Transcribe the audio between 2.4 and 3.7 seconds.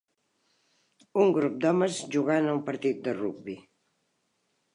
a un partit de rugbi.